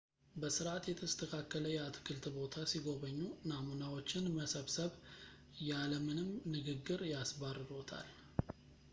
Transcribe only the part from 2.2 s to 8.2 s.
ቦታ ሲጐበኙ፣ «ናሙናዎች»ን መሰብሰብ ያለ ምንም ንግግር ያስባርሮታል